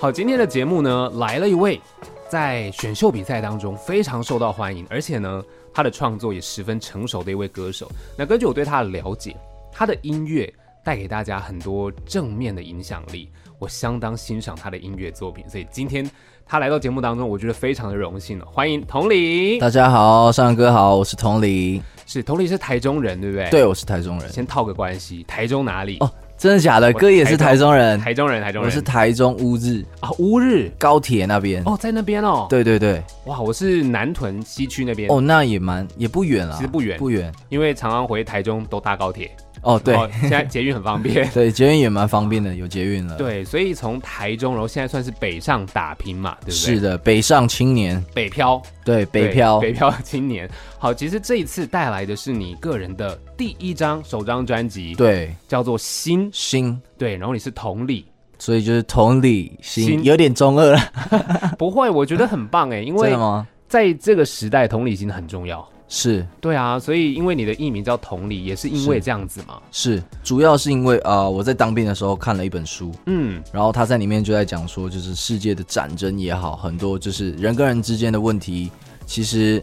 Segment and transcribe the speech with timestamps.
[0.00, 1.80] 好，今天的节目呢，来了一位
[2.28, 5.42] 在选秀比赛当中非常受到欢迎，而且呢，
[5.74, 7.90] 他的创作也十分成熟的一位歌手。
[8.16, 9.36] 那根据我对他的了解，
[9.72, 10.48] 他的音乐
[10.84, 15.44] 带给大家很多正面的影响力，我相当欣赏他的音乐作品。
[15.48, 16.08] 所以今天
[16.46, 18.46] 他来到节目当中，我觉得非常的荣幸了。
[18.46, 19.58] 欢迎同理。
[19.58, 21.82] 大家好，尚哥好，我是同理。
[22.06, 23.50] 是同理是台中人，对不对？
[23.50, 24.30] 对，我是台中人。
[24.30, 25.96] 先套个关系，台中哪里？
[25.98, 26.08] 哦。
[26.38, 26.92] 真的假的？
[26.92, 27.74] 哥也是台中。
[27.74, 28.70] 人，台中人，台中人。
[28.70, 29.84] 我是台中乌日。
[29.98, 30.70] 啊，乌日？
[30.78, 31.60] 高铁那边。
[31.66, 32.46] 哦，在那边哦。
[32.48, 35.10] 对对对，哇，我是南屯西区那边。
[35.10, 36.96] 哦，那也蛮也不远啊，其实不远。
[36.96, 39.28] 不远，因为常常回台中都搭高铁。
[39.62, 43.16] 哦，对，现在捷运很方便， 对，捷运也蛮方便的，有捷运了。
[43.16, 46.54] 对，所以从台中，然后现在算是北上打拼嘛，对不对？
[46.54, 50.48] 是的，北上青年，北漂，对，北漂，北漂青年。
[50.78, 58.04] 好，其实这一次带来的是你个人的第一张首张专辑，对，叫做心心，对，然后你是同理，
[58.38, 61.54] 所以就是同理心，有点中二了。
[61.58, 63.12] 不会，我觉得很棒哎，因为
[63.68, 65.68] 在这个时代，同理心很重要。
[65.88, 69.60] 是对啊，所以因为你的艺名叫同理，也是因为这样子嘛。
[69.72, 78.70] 是，是主要是因为啊、呃，我在当兵的时候看了一本书，嗯，然后他在里面就在讲说，就是世界的战争也好，很多就是人跟人之间的问题，
[79.06, 79.62] 其实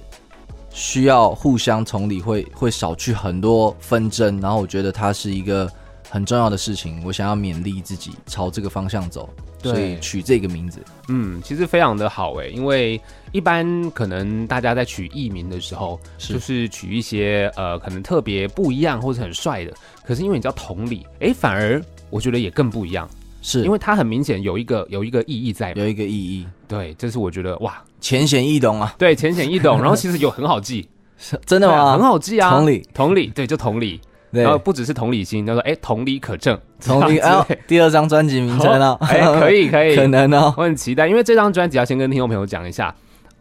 [0.72, 4.42] 需要互相同理会，会会少去很多纷争。
[4.42, 5.72] 然后我觉得它是一个
[6.09, 9.30] 很重要的事情，我想要勉励自己朝这个方向走。
[9.61, 13.00] 所以取这个名字，嗯，其实非常的好哎，因为
[13.31, 16.34] 一般可能大家在取艺名的时候，是。
[16.34, 19.73] 就是取一些呃可能特别不一样或者很帅的，
[20.06, 23.09] 可是因为你叫同理，哎，反而我觉得也更不一样，
[23.42, 23.64] 是。
[23.64, 30.88] 因为它很明显有一个有一个意义在，有一个意义，对，这是我觉得哇，浅显易懂啊，对，浅显易懂，然后其实有很好记，
[31.45, 31.73] 真的吗？
[31.75, 34.00] 啊、很好记啊，同理，同理，对，就同理。
[34.44, 38.97] 然后不只是同理心，他说：“哎，同理可证。”同理啊，第二张专辑名称呢？
[39.02, 40.53] 哎，可以可以，可能哦。
[40.58, 42.94] 我很期待，因为这张专辑要先跟听众朋友讲一下，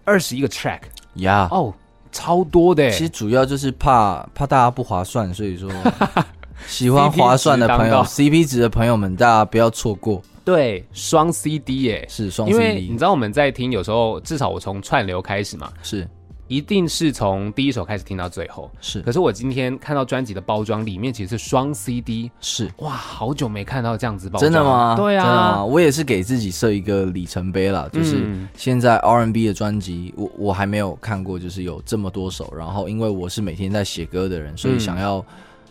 [0.04, 0.80] 二十一个 track
[1.14, 1.72] 呀，哦，
[2.12, 2.90] 超多的。
[2.90, 5.70] 其实主要就是怕怕大家不划算，所以说
[6.66, 10.22] 喜欢划算的朋友，CP 值的朋友们，大家不要错过。
[10.44, 12.58] 对，双 CD 耶，是双 CD。
[12.58, 16.06] 因为你知道我们在听，有时候至少我从串流开始嘛，是。
[16.54, 19.02] 一定是从第一首开始听到最后，是。
[19.02, 22.70] 可是我今天看到专辑的包装里面其实是双 CD，是。
[22.76, 24.40] 哇，好久没看到这样子包装。
[24.40, 24.94] 真的吗？
[24.96, 28.24] 对啊，我也是给自己设一个里程碑了，就是
[28.56, 32.54] 现在 R&B 的专辑，我我还没有看过，就是有这么多首。
[32.56, 35.26] 然后因为我是每天在写歌的人，所以想要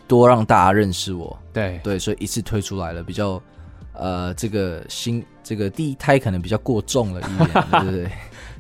[0.06, 1.40] 多让大家认识我。
[1.54, 3.42] 对对，所以一次推出来了，比较
[3.94, 8.12] 呃，这个新这个第一胎可能比较过重了一点， 对不对？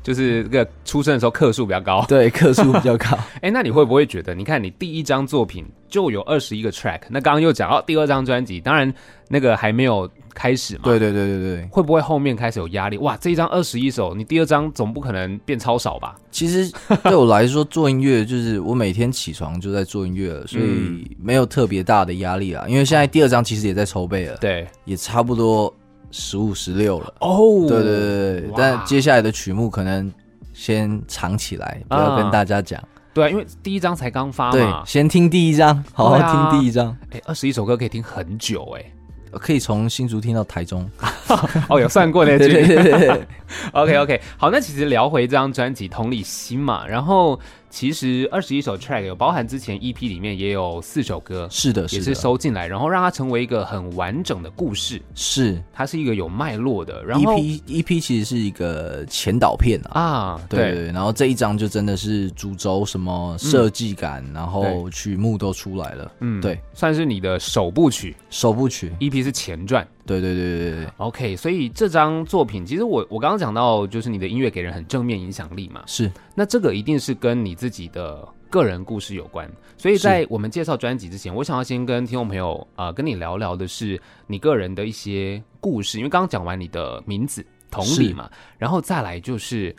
[0.03, 3.17] 就是这个出生的时候克数比较高， 对，克数比较高。
[3.41, 8.93] 哎，那你会不会觉得，你看你第一张作品就有二十一个 track，那刚刚又讲到第二张专辑，当然
[9.29, 10.81] 那个还没有开始嘛。
[10.83, 12.97] 对对对对对，会不会后面开始有压力？
[12.97, 16.15] 哇，这一张二十一首，你第二张总不可能变超少吧？
[16.31, 16.71] 其实
[17.03, 22.65] 对我来说，做音乐就是我每天起床就在做音乐了，所以没有特别大的压力啊。
[22.67, 25.73] 因为现在第二张其实也在筹备了，对，也差不多。
[26.15, 30.13] 十五十六了哦，oh, 对对对对，但接下来的曲目可能
[30.53, 32.79] 先藏起来，不要跟大家讲。
[32.79, 32.85] Uh,
[33.15, 36.95] 对啊，因为第一张才刚发嘛，对，先听第一张，好好听第一张。
[37.09, 38.85] 哎、啊，二十一首歌可以听很久哎，
[39.31, 40.87] 可以从新竹听到台中。
[41.67, 42.45] 哦，有算过那句。
[42.53, 43.27] 对对对对
[43.71, 47.39] OK OK，好，那其实聊回这张专辑《同理心》嘛，然后。
[47.73, 55.01] 其实二十一首 track 有包含之前 EP 里面也有四首歌，是的，是的，也是收进来，然后让它成为一个很完整的故事。
[55.15, 57.03] 是，它是一个有脉络的。
[57.03, 66.11] 然后 EP EP 其实是一个前导片啊，啊对，然后这一张就真的是主轴，什么设计感，嗯、然后曲目都出来了。
[66.19, 68.15] 嗯，对，算是你的首部曲。
[68.29, 69.85] 首部曲 EP 是前传。
[70.05, 76.11] 对对对对对，OK，所以这张作品其实我我刚刚讲到，就是你的音乐给人很正面影响力嘛，是。
[76.35, 79.49] 那这个一定是跟你自己的个人故事有关。
[79.77, 83.97] 所以在我们介绍专辑之前，我想要先跟听众朋友啊、呃、跟你聊聊的是
[84.27, 89.73] 你个人的一些故事，因为刚刚讲完你的名字同理嘛，然后再来就是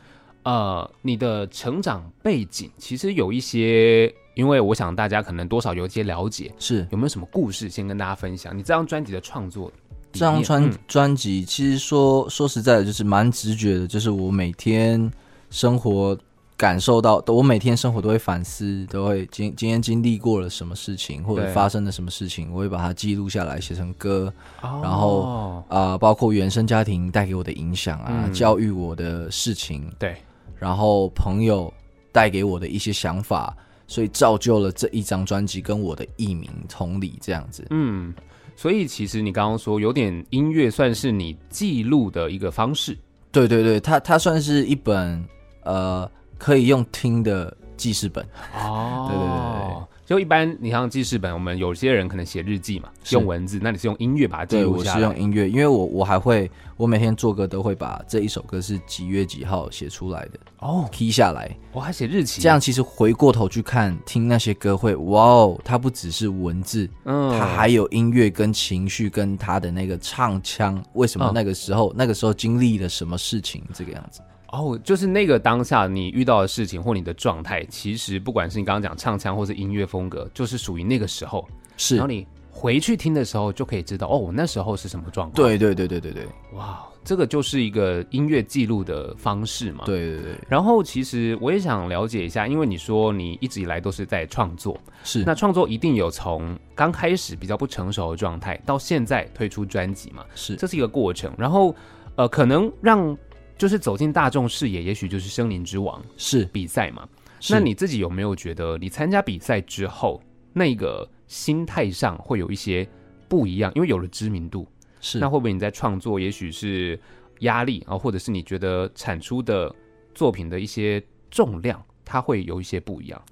[0.44, 8.56] 呃你的成长背景，其实有一些，因为我想大家可能多少有一些了解，是有没有什么故事先跟大家分享？
[8.56, 9.70] 你这张专辑的创作。
[10.14, 15.10] 这张专专辑其实说说实在的，就是蛮直觉的，就是我每天
[15.50, 16.16] 生活
[16.56, 24.32] 感受到，我每天生活都会反思，都会今今天经历过了什么事情，或者发生了什么事情，我会把它记录下来，写成歌。
[24.62, 30.16] 然后啊、呃，包括原生家庭带给我的影响啊，嗯、教育我的事情，对，
[30.56, 31.70] 然后朋友
[32.12, 33.54] 带给我的一些想法，
[33.88, 37.66] 所以造就了这一张专辑跟我的艺名同理这样子。
[37.70, 38.14] 嗯。
[38.56, 42.96] 所以其实你刚刚说有点音乐算是你记录的一个方式。
[43.32, 45.24] 对对对，它它算是一本
[45.64, 46.08] 呃
[46.38, 48.24] 可以用听的记事本。
[48.54, 49.93] 哦，对对对对。
[50.04, 55.00] 就一般，你像记事本，我们有些人可能写日记嘛，用文字，那你是用音乐把它记录下来。
[55.00, 61.50] 对，我是用音乐，因为我我还会，我每天做歌都会把这一首歌是几月几号写出来的哦，key 下来。
[61.72, 74.20] 我还写日期，这样其实回过头去看听那些歌会，哇哦，它不只是文字，嗯，它还有音乐跟情绪跟它的那个唱腔，为什么那个时候、嗯、那个时候经历了什么事情，这个样子。
[74.56, 81.46] 哦，就是那个当下你遇到的事情或你的状态，其实不管是你刚刚讲唱腔或是音乐风格，就是属于那个时候。
[81.76, 85.34] 是，然后你回去听的时候就可以知道，哦，我那时候是什么状况。
[85.34, 89.82] 对对对对对对，哇，这个就是一个音乐记录的方式嘛。
[89.84, 90.34] 对对对。
[90.48, 100.24] 然后其实我也想了解一下，因为你说你一直以来都是在创作，是，那创作一定有从刚开始比较不成熟的状态，到现在推出专辑嘛？
[100.36, 101.32] 是，这是一个过程。
[101.36, 101.74] 然后
[102.14, 103.16] 呃，可能让。
[103.56, 107.08] 就是走进大众视野，也许就是森林之王是比赛嘛？
[107.50, 110.20] 那你自己有没有觉得，你参加比赛之后，
[110.52, 112.88] 那个心态上会有一些
[113.28, 113.70] 不一样？
[113.74, 114.66] 因为有了知名度，
[115.00, 116.98] 是那会不会你在创作，也许是
[117.40, 119.74] 压力啊，或者是你觉得产出的
[120.14, 123.22] 作品的一些重量，它会有一些不一样？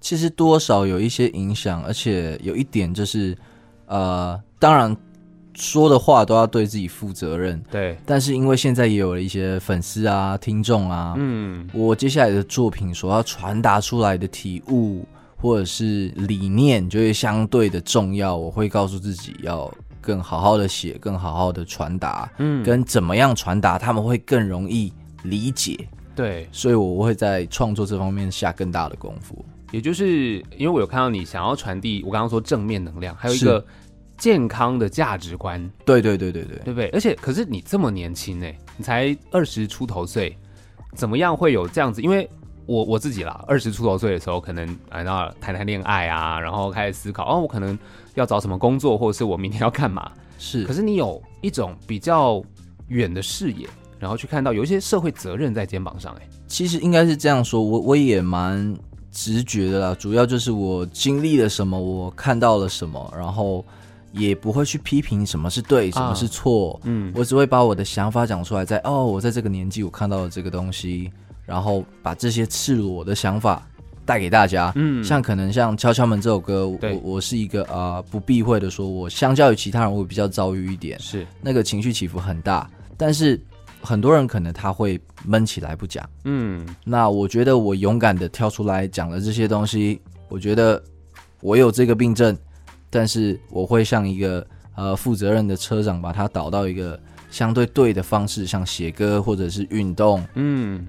[0.00, 3.36] 其实多少有一些影响，而且有一点就是，
[3.86, 4.96] 呃，当然。
[5.54, 7.96] 说的话都要对自己负责任，对。
[8.06, 15.06] 但是因为现在也有了一些粉丝啊、听众啊，嗯，我接下来的作品所要传达出来的体悟
[15.36, 18.34] 或者是理念，就会相对的重要。
[18.34, 24.90] 我会告诉自己要更好好的写，更好好的传达，嗯，跟怎么样传达他们会更容易
[25.24, 26.48] 理解，对。
[26.50, 29.44] 所以我会在创作这方面下更大的功夫。
[29.70, 33.62] 也就是因为我有看到你想要传递，我刚刚说正面能量，还有一个。
[34.22, 36.88] 健康的价值观，对对对对对，对不对？
[36.90, 38.46] 而且，可是你这么年轻呢，
[38.76, 40.38] 你才二十出头岁，
[40.94, 42.00] 怎么样会有这样子？
[42.00, 42.30] 因为
[42.64, 47.76] 我我自己啦，二十出头岁的时候，可能啊，那谈谈恋爱啊，然后开始思考，哦，我可能
[48.14, 50.08] 要找什么工作，或者是我明天要干嘛？
[50.38, 50.64] 是。
[50.66, 52.40] 可是你有一种比较
[52.86, 58.72] 远的视野，然后去看到有一些社会责任在肩膀上，哎，其实应该是这样说，我我也蛮
[59.10, 63.66] 直觉的啦，主要就是我经历了什么，我看到了什么，然后。
[64.12, 71.10] 也不会去批评什么是对，什么是错，啊，嗯，我只会把我的想法讲出来在，在哦，我在这个年纪我看到了这个东西，
[71.46, 73.66] 然后把这些赤裸的想法
[74.04, 81.26] 带给大家，嗯，像可能像敲敲门这首歌，我我是一个啊，呃，不避讳的说，我相较于其他人，我比较遭遇一点，是。
[81.40, 83.40] 那个情绪起伏很大，但是
[83.80, 90.82] 很多人可能他会闷起来不讲，嗯，那我觉得我勇敢的跳出来讲了这些东西，我觉得
[91.40, 92.36] 我有这个病症。
[92.92, 94.46] 但是我会像一个
[94.76, 97.00] 呃负责任的车长，把它导到一个
[97.30, 100.86] 相对对的方式，像写歌或者是运动，嗯，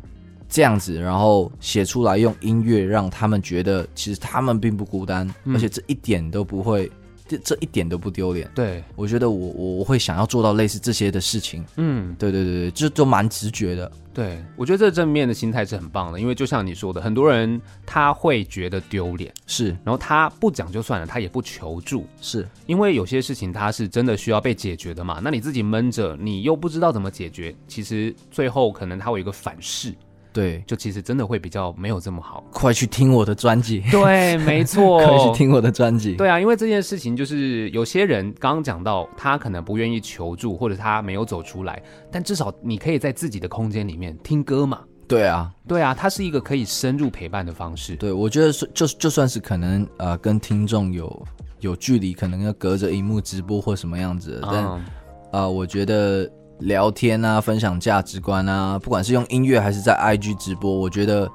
[0.50, 6.92] 这样子，然后写出来用音乐让他们觉得其实他们并不孤单，嗯，而且这一点都不会。
[7.34, 22.48] 这这一点都不丢脸，对，我觉得我我我会想要做到类似这些的事情，嗯，对对对对，就就蛮直觉的，对，我觉得这正面的心态是很棒的，因为就像你说的，很多人他会觉得丢脸，是，然后他不讲就算了，他也不求助，是。
[22.66, 29.94] 因为有些事情他是真的需要被解决的嘛，那你自己闷着，你又不知道怎么解决，其实最后可能他会有一个反噬。
[30.34, 32.44] 对，就其实真的会比较没有这么好。
[32.52, 33.84] 快去听我的专辑。
[33.92, 36.16] 对， 没错，快去听我的专辑。
[36.16, 41.80] 对啊，因为这件事情就是有些人刚刚讲到，他可能不愿意求助，或者他没有走出来，
[42.12, 44.80] 但至少你可以在自己的空间里面听歌嘛。
[45.08, 47.96] 对啊，对啊，它是一个可以深入陪伴的方式。
[47.96, 51.26] 对，我觉得就就算是可能呃跟听众有
[51.60, 54.86] 有距离，可能要隔着荧幕直播或什么样子，但啊、嗯
[55.34, 56.28] 呃，我觉得。
[56.60, 61.30] 聊天啊，分享价值观啊，不管是用音乐还是在 IG 直播，我觉得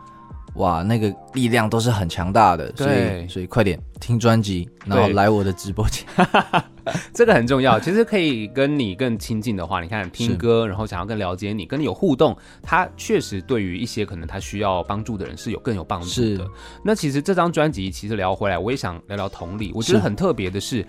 [0.54, 2.75] 哇，那个力量都是很强大的。
[2.75, 6.04] 所以，所以快点听专辑，然后来我的直播间，
[7.12, 7.78] 这个很重要。
[7.78, 16.48] 其实可以跟你更亲近的话，你看听歌，然后想要更了解你，跟你有互动，它确实对于一些可能他需要帮助的人是有更有帮助的。
[16.82, 19.70] 那其实这张专辑，其实聊回来，我也想聊聊同理。
[19.75, 20.84] 我觉得很特别的是，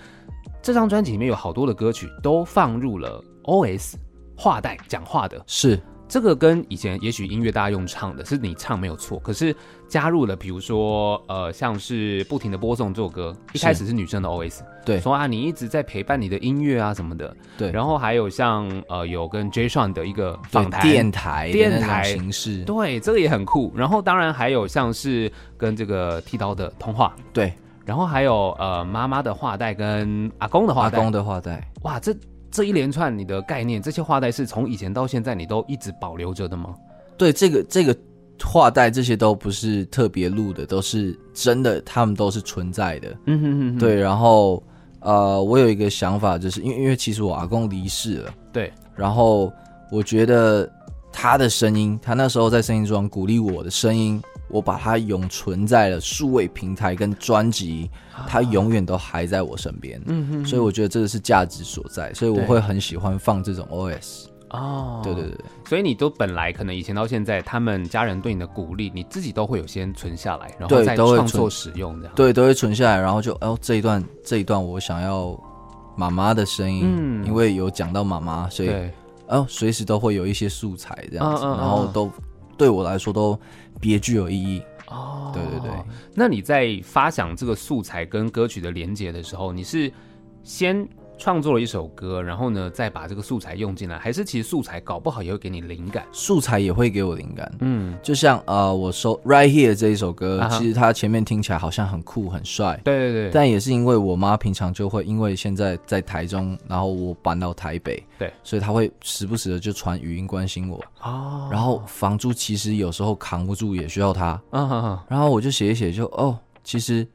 [0.62, 3.96] 这张专辑里面有好多的歌曲都放入了 OS。
[4.40, 5.40] 话带讲话的。
[5.46, 5.78] 是。
[6.12, 9.56] 这个，跟以前也许音乐大家用唱的，是你唱没有错，可是
[9.88, 27.54] 加入了，比如说呃，像是不停的播送这首歌，一开始是女生的 OS，对，说啊你一直在陪伴你的音乐啊什么的，对，然后还有像呃有跟 Jay Sean 的一个访谈电台电台形式，对，这个也很酷，然后当然还有像是跟这个剃刀的通话，对。
[27.86, 32.16] 然后还有呃妈妈的画带跟阿公的画带，阿公的画带，哇，这
[32.52, 36.76] 这一连串你的概念，这些画带是从以前到现在你都一直保留着的吗？
[37.18, 37.96] 对，这个这个
[38.44, 43.18] 画带这些都不是特别录的，都是真的，他们都是存在的。
[43.26, 43.78] 嗯哼哼哼。
[43.78, 44.64] 对，然后
[45.02, 49.52] 呃，我有一个想法，就是因为因为其实我阿公离世了，对，然后
[49.92, 50.70] 我觉得
[51.12, 54.22] 他的声音，他那时候在声音中鼓励我的声音。
[54.50, 57.90] 我把它永存在了数位平台跟专辑，
[58.28, 60.02] 它永远都还在我身边。
[60.06, 64.26] 嗯哼，所以我觉得这个是价值所在，所以我会很喜欢放这种 OS。
[64.50, 65.38] 哦，对对对，
[65.68, 72.16] 所以你都本来可能以前到现在，他们家人对你的鼓励，你自己都会有先存下来，然后再创作使用这样。
[72.16, 75.40] 对，都会存下来，然后就哦这一段这一段我想要
[75.96, 78.72] 妈妈的声音，嗯，因为有讲到妈妈，所以
[79.28, 82.12] 哦随时都会有一些素材这样子，然后都
[82.60, 83.40] 对我来说都。
[83.82, 85.72] 别具有意义哦，对对对。
[86.14, 89.90] 那你在发想这个素材跟歌曲的连接的时候，你是
[90.44, 90.86] 先
[91.20, 96.06] 创作了一首歌，然后呢，再把这个素材用进来，还是其实素材搞不好也会给你灵感？
[96.14, 117.06] 素材也会给我灵感，嗯，就像呃，我收《Right Here》这一首歌，啊、其实它前面听起来好像很酷很帅，对对对，但也是因为我妈平常就会因为现在在台中，然后我搬到台北，对，所以她会时不时的就传语音关心我，哦，然后房租其实有时候扛不住，也需要她，嗯哼哼，然后我就写一写就，就哦，其实《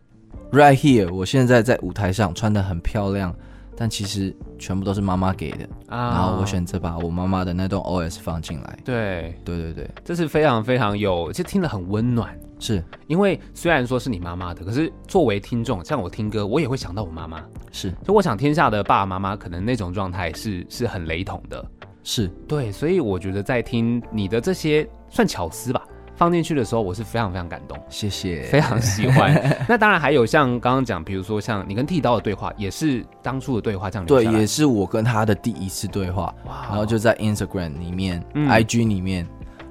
[0.53, 3.35] Right Here》我现在在舞台上穿得很漂亮。
[3.77, 8.79] 但其实全部都是妈妈给的啊，然后我选择把我妈妈的那栋 OS 放进来。
[8.85, 12.39] 对，对对对，这是非常非常有，其实听得很温暖。
[12.61, 17.45] 是因为虽然说是你妈妈的，可是作为听众，像我听歌，我也会想到我妈妈。
[17.73, 21.65] 是，就我想天下的爸爸妈妈可能那种状态是是很雷同的。
[22.05, 25.83] 是对，所以我觉得在听你的这些算巧思吧。
[26.17, 29.35] 放进去的时候，我是非常非常感动，谢谢，非常喜欢。
[29.69, 34.07] 那当然还有像刚刚讲，比如说像你跟剃刀的对话，也是当初的对话这样。
[34.07, 36.35] 对，也是我跟他的第一次对话。
[36.47, 36.67] 哇！
[36.69, 39.27] 然后就在 Instagram 里面、嗯、IG 里面，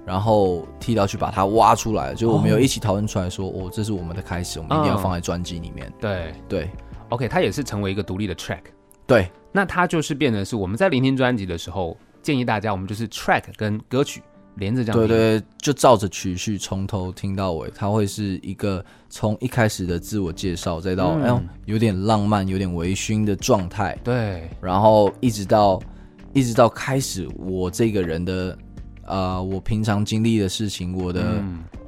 [0.05, 5.88] 然后剃刀去把它挖出来，就我们有一起讨论出来说，哦，这是我们的开始，我们一定要放在专辑里面。
[5.88, 6.69] 嗯、对对
[7.09, 8.63] ，OK，它也是成为一个独立的 track。
[9.07, 14.21] 对，那它就是变成是我们在聆听专辑的时候，建议大家我们就是 track 跟歌曲。
[14.55, 25.81] 连着这样，对对，就照着曲序从头听到尾，它会是一个从一开始的自我介绍，再到、嗯、哎有点浪漫、有点微醺的状态，对，然后一直到
[26.33, 28.57] 一直到开始我这个人的
[29.05, 31.41] 啊、呃，我平常经历的事情，我的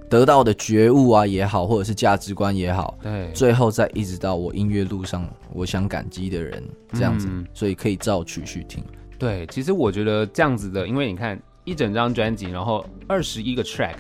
[0.09, 8.83] 得到的觉悟啊也好，或者是价值观也好，对，最后再一直到我音乐路上我想感激的人这样子，嗯、所以可以照曲序听。
[9.19, 11.39] 对，其实我觉得这样子的，因为你看。
[11.65, 13.95] 一整张专辑，然后二十一个 track，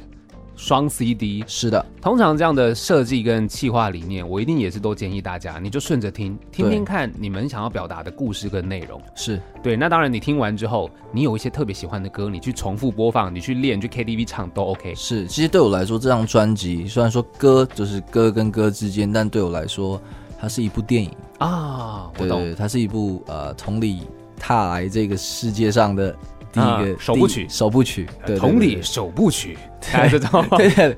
[0.55, 1.83] 双 CD，是的。
[1.99, 9.01] 通常这样的设计跟企划理念，我一定也是都建议大家，你就顺着听，听听看你们想要表达的故事跟内容。
[9.15, 9.75] 是对。
[9.75, 14.93] 那当然，你听完之后，你有一些特别喜欢的歌，你去重复播放，你去练，去 KTV 唱都 OK。
[14.95, 19.99] 是，其实对我来说，这张专辑虽然说歌就是歌跟歌之间，但对我来说，
[20.39, 22.11] 它是一部电影啊。
[22.19, 24.01] 我懂，对，它是一部呃，从里
[24.39, 26.15] 踏来这个世界上的。
[26.55, 28.07] 第一个首部曲，首部曲，
[28.39, 30.43] 同理首部曲，看这种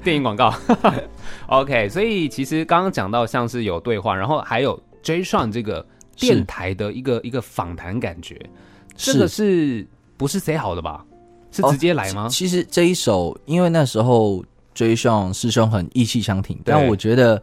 [0.03, 0.53] 电影广告。
[1.49, 5.23] OK，所以其实刚刚讲到像是有对话，然后还有 J.
[5.23, 5.83] Sean 这个
[6.15, 8.39] 电台的一个一个访谈感觉，
[8.95, 9.85] 这个是
[10.15, 11.03] 不是 say 好的吧？
[11.51, 12.25] 是直接来吗？
[12.25, 14.45] 哦，其实这一首，因为那时候
[14.75, 14.95] J.
[14.95, 17.41] Sean 师兄很意气相挺，但我觉得。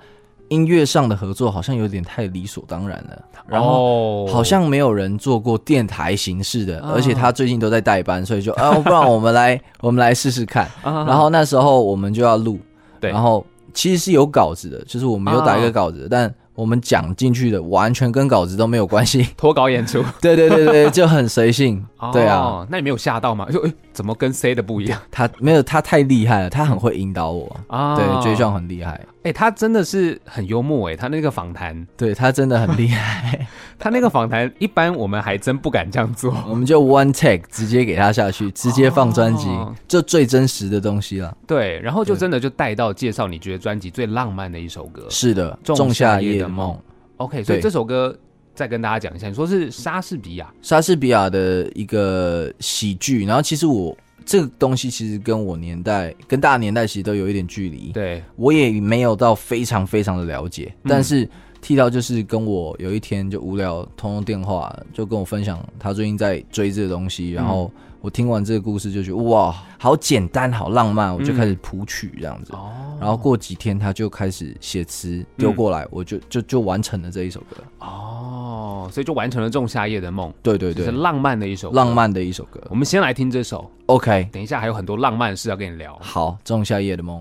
[0.48, 10.70] 音乐上的合作好像有点太理所当然了，然后好像没有人做过电台形式的，而且他最近都在代班，所以就啊，不然我们来 我们来试试看。
[10.82, 12.58] 然后那时候我们就要录，
[13.00, 20.04] 对，然后其实是有稿子的，就是我们有打一个稿子，但我们讲进去的完全跟稿子都没有关系， 脱稿演出。
[20.20, 21.84] 对对对对，就很随性。
[22.12, 23.48] 对啊，那你没有吓到吗？
[23.50, 25.00] 就怎么跟 C 的不一样？
[25.10, 27.96] 他没有，他太厉害了，他很会引导我啊。
[27.96, 28.40] 对，J.
[28.40, 29.00] Sean 很厉害。
[29.24, 33.48] 哎、欸，他真的是很幽默哎，他那个访谈，对他真的很厉害。
[33.78, 41.34] 他那个访谈，一般我们还真不敢这样做，我们就 one take 直接给他下去，直接放专辑，哦、就最真实的东西了。
[41.46, 45.06] 对，然后就真的就带到介绍你觉得专辑最浪漫的一首歌。
[45.08, 46.72] 是的，《仲夏夜的梦》。
[47.16, 48.14] OK，所以这首歌
[48.54, 53.96] 再跟大家讲一下，你说是莎士比亚，莎士比亚的一个喜剧，然后其实我。
[54.24, 57.92] 这个东西其实跟我年代、跟大年代其实都有一点距离。
[57.92, 61.28] 对，我也没有到非常非常的了解，嗯、但是
[61.60, 67.70] 剃刀就是跟我有一天就无聊通通电话，就跟我分享他最近在追这个东西，然后
[68.04, 72.52] 我听完这个故事就觉得哇，好简单，好浪漫，我就开始谱曲这样子。
[72.52, 77.56] 哦、嗯，然后过几天他就开始写词丢过来，我就就就完成了这一首歌。
[77.78, 80.28] 哦，所以就完成了《仲夏夜的梦》。
[80.42, 82.60] 对对对，是浪漫的一首歌，浪漫的一首歌。
[82.68, 83.70] 我们先来听这首。
[83.86, 85.98] OK，等一下还有很多浪漫的事要跟你聊。
[86.02, 87.18] 好，《仲夏夜的梦》。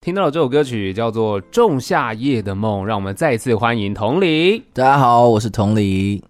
[0.00, 4.60] 听到了这首歌曲叫做《仲夏夜的梦》，让我们再次欢迎同理。
[4.72, 6.24] 大家好，我是同理。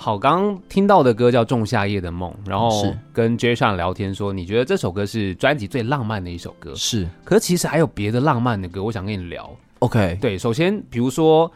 [0.00, 6.72] 好，刚听到的歌叫《仲夏夜的梦》，然后跟 Jason 聊天说，你觉得这首歌是专辑最浪漫的一首歌？
[6.76, 7.06] 是。
[7.24, 9.50] 可是其实还有别的浪漫的歌，我想跟你聊。
[9.80, 11.48] OK，对，首先比如说《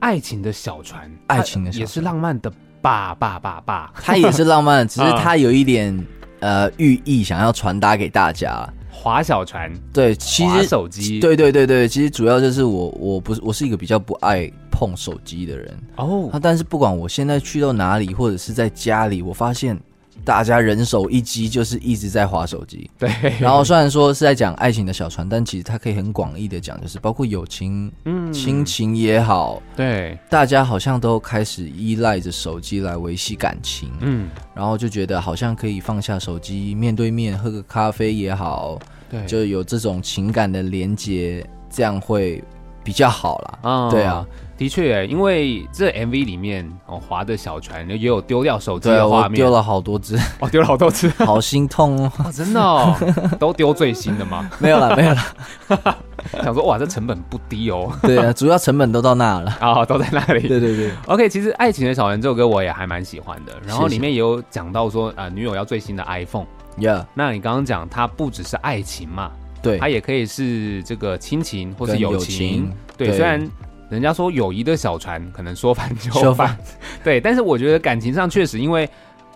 [0.00, 2.52] 爱情的小船》，爱情的小船也是浪漫的
[2.82, 5.96] 吧吧吧吧，它也是浪漫，只是它有一点
[6.40, 8.68] 呃寓意想要传达给大家。
[8.90, 16.38] 划小船，对，其实手机，对对对对，其实主要就是我，我不是，我是一个比较不爱碰手机的人哦。
[16.42, 19.78] 但是不管我现在去到哪里，或者是在家里，我发现
[20.22, 22.90] 大家人手一机，就是一直在划手机。
[22.98, 23.10] 对。
[23.40, 29.62] 然后虽然说是在讲爱情的小船，但其实它可以很广义的讲，就是包括友情、嗯，亲情也好。
[29.74, 30.18] 对。
[30.28, 33.90] 大家好像都开始依赖着手机来维系感情。
[34.00, 34.28] 嗯。
[34.54, 38.78] 然后就觉得好像可以放下手机，面对面喝个咖啡也好。
[39.08, 42.42] 对，就有这种情感的连接，这样会
[42.86, 43.58] 比较好啦。
[43.64, 44.24] 嗯，对啊，
[44.56, 52.94] 的确，因为这 MV 里面哦，划的小船也有丢掉手机的画面，丢了好多只， 哦，丢了好多只， 好心痛哦， 哦真的哦，
[53.40, 54.48] 都丢最新的吗？
[54.60, 55.96] 没有了，没有了。
[56.44, 57.92] 想说哇，这成本不低哦。
[58.02, 60.46] 对啊，主要成本都到那了啊，都在那里。
[60.46, 60.92] 对对对。
[61.06, 66.46] OK，其实《爱情的小船》这首歌我也还蛮喜欢的，然后里面也有讲到说，呃，女友要最新的 iPhone。
[66.78, 69.30] Yeah，那你刚刚讲它不只是爱情嘛？
[69.66, 72.36] 对，它也可以是这个亲情或是友情。
[72.36, 73.46] 情对，对，虽然
[73.90, 76.56] 人家说友谊的小船可能说翻 就翻，
[77.04, 78.88] 对，但是我觉得感情上确实，因为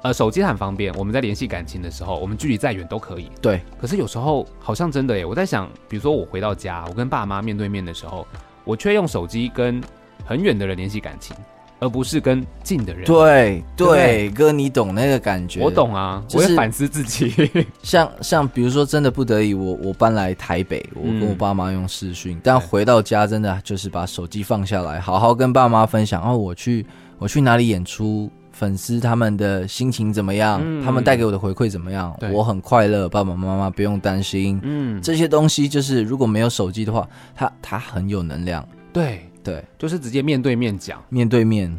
[0.02, 3.30] 呃手机很方便，我们在联系感情的时候，我们距离再远都可以。
[3.40, 8.26] 对，可是有时候好像真的耶，我在想，比如说我回到家，我跟爸妈面对面的时候，
[8.64, 9.80] 我却用手机跟
[10.25, 11.37] 很远的人联系感情。
[11.80, 13.04] 而不是跟近的人。
[13.04, 15.60] 对对，哥，你懂那个感觉。
[15.60, 17.50] 我懂啊，就是、我会反思自己。
[17.82, 26.22] 像像比如说，真的不得已，我我搬来台北，我跟我爸妈用视讯、嗯，但回到家真的就是把手机放下来，好好跟爸妈分享。
[26.22, 26.85] 哦，我去
[27.18, 30.61] 我去哪里演出，粉丝他们的心情怎么样？
[30.62, 32.14] 嗯、他们带给我的回馈怎么样？
[32.33, 34.61] 我很快乐，爸爸妈妈不用担心。
[34.62, 38.66] 嗯，这些东西就是如果没有手机的话，它它很有能量。
[38.92, 39.26] 对。
[39.42, 41.70] 对，就是直接面对面讲，面对面，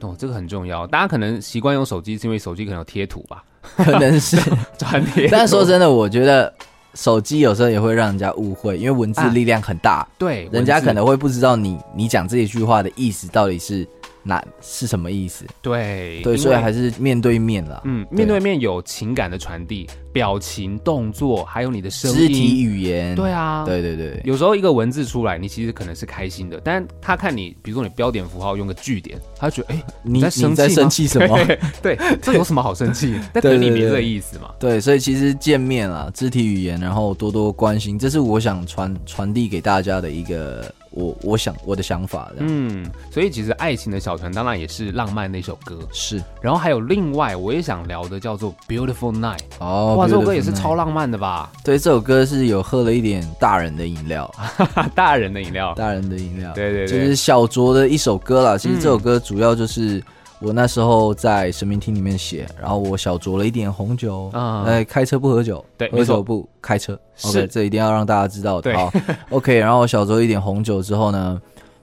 [0.00, 0.86] 哦，这个很重要。
[0.86, 3.42] 大家可能习惯用手机，是因为手机可能有贴图吧？
[3.76, 4.36] 可能是
[4.78, 5.28] 转贴。
[5.28, 6.52] 但说真的，我觉得
[6.94, 13.86] 手机有时候也会让人家误会，因为文字力量很大，啊、对，人家可能会不知道你你讲这一句话的意思到底是。
[14.28, 15.44] 那是什么意思？
[15.62, 17.80] 对对，所以还是面对面了。
[17.84, 23.14] 嗯，面对面有情感的传递，表情、动作，还有你的声音、肢体语言。
[23.14, 24.20] 对啊，对对对。
[24.24, 31.38] 有时候一个文字出来，你其实可能是开心的，但他看你，比如说你标点符号用个句点，他觉得哎、欸，你在生气，在生气什么？
[31.80, 33.14] 对， 这有什么好生气？
[33.32, 34.50] 但可能你没这个意思嘛。
[34.58, 40.64] 对，所以其实见面啊，肢体语言，然后多多关心，这是我想传传递给大家的一个。
[40.96, 46.20] 我我想我的想法的，嗯，所以其实《爱情的小船》当然也是浪漫的一首歌，是。
[46.40, 51.52] 然后还有另外我也想聊的叫做《Beautiful Night》哦，哇，这首歌也是超浪漫的吧？
[51.62, 54.28] 对，这首歌是有喝了一点大人的饮料，
[54.96, 58.56] 大人的饮料，大人的饮料，对对对，就是小酌的一首歌啦。
[58.56, 60.02] 其实这首歌主要就是。
[60.38, 68.76] 我那时候在神明厅里面写，然后我小酌了一点红酒，啊、嗯，开车不喝酒，对，喝酒不开车，OK，这一定要让大家知道的。
[68.76, 68.92] 好
[69.30, 71.40] ，OK，然后我小酌一点红酒之后呢，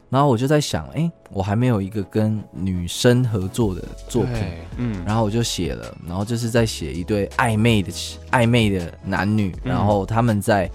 [0.10, 4.36] 然后我就在想，哎，我还没有一个跟女生合作的作品，
[4.78, 7.92] 嗯，然后我就写了，然后就是在写一对暧昧的
[8.32, 10.70] 暧昧的男女，然后他们在。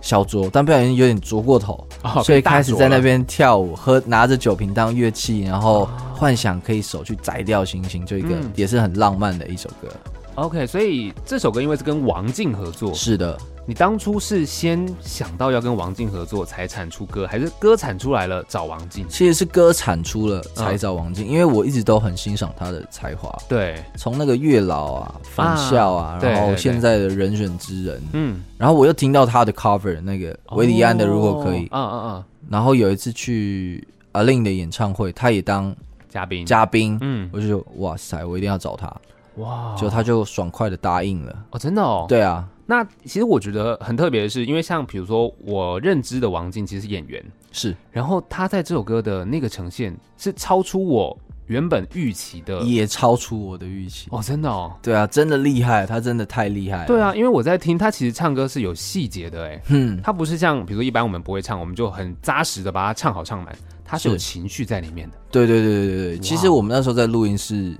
[0.00, 9.88] 小酌，但不小心有点酌过头，哦，所以开始在那边跳舞，喝拿着酒瓶当乐器，然后幻想可以手去摘掉星星，就一个也是很浪漫的一首歌。
[10.36, 13.38] OK，所以这首歌因为是跟王静合作，是的。
[13.70, 19.06] 你当初是先想到要跟王静合作才产出歌，还是歌产出来了找王静？
[19.08, 23.32] 其实是歌产出了才找王静，嗯，因为我一直都很欣赏他的才华。
[23.48, 35.72] 对，从那个月老啊、返校啊，啊，然后现在的人选之人，嗯，然后我又听到他的 cover 那个韦礼安的如果可以，嗯嗯嗯，然后有一次去 A-Lin 的演唱会，他也当
[36.08, 38.92] 嘉宾，嘉宾，嗯，我就说哇塞，我一定要找他。
[39.36, 41.32] 哇，就他就爽快的答应了。
[41.50, 42.06] 哦，真的哦。
[42.08, 42.44] 对啊。
[42.70, 51.18] 那其实我觉得很特别的是，因为像比如说我认知的王静其实是演员，是，然后他在这首歌的那个呈现是超出我。
[51.46, 52.60] 原本预期的。
[52.60, 54.06] 也超出我的预期。
[54.12, 56.86] 哦，真的哦，对啊，真的厉害，他真的太厉害了。
[56.86, 63.52] 对啊，因为我在听他，其实唱歌是有细节的，哎，嗯，他不是像比如说一般我们不会唱，我们就很扎实的把它唱好唱满，
[63.84, 65.16] 他是有情绪在里面的。
[65.32, 67.76] 对对对对对，其实我们那时候在录音室，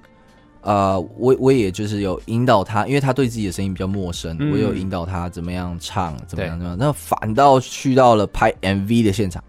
[0.62, 6.76] 呃，我我也就是有引导他，因为他对自己的声音比较陌生，嗯、我有引导他怎么样唱，怎么样怎么样。
[6.78, 9.42] 那反倒去到了拍 MV 的现场，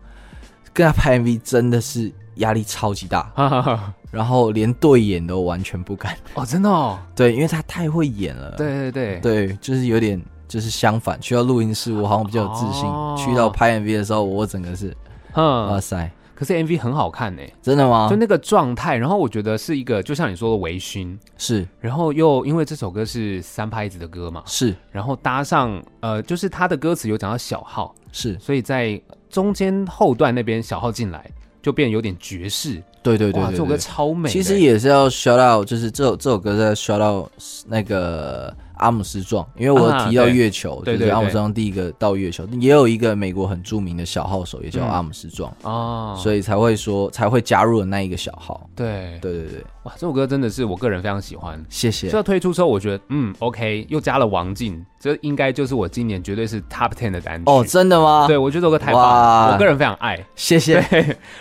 [0.73, 3.31] 跟他拍 MV 真的是压力超级大。
[4.11, 6.13] 然后连对眼都完全不敢。
[6.33, 9.19] 哦，真的哦，对，因为他太会演了，对对对。
[9.19, 14.93] 对，就是有点就是相反，去到录音室我好像比较有自信，哦、去到拍 MV 的时候我整个是，
[15.33, 18.07] 嗯，哇塞，可是 MV 很好看呢，真的吗？
[18.09, 28.99] 就那个状态，然后我觉得是一个就像你说的微醺，是，然后又因为这首歌是三拍子的歌嘛，是，然后搭上呃，就是他的歌词有讲到小号，是，所以在
[29.29, 31.29] 中间后段那边小号进来
[31.61, 32.81] 就变有点爵士。
[33.03, 34.29] 对对对，这首歌超美。
[34.29, 37.29] 其实也是要 shout out，就是这首这首歌在 shout out
[37.67, 45.51] 那个阿姆斯壮，因为我提到月球，啊、对，对，对，对，阿姆斯壮第一个到月球，也有一个美国很著名的小号手也叫阿姆斯壮。
[45.63, 48.69] 哦，所以才会说才会加入了那一个小号。
[48.75, 49.17] 对。
[49.21, 52.07] 对对对，哇，这首歌真的是我个人非常喜欢，谢谢。
[52.09, 57.43] 这推出之后，我觉得嗯 OK，又加了王静，这应该就是我今年绝对是 Top Ten 的单曲。
[57.45, 58.25] 哦，真的吗？
[58.27, 60.81] 对，我觉得这首歌太棒了，我个人非常爱，谢谢，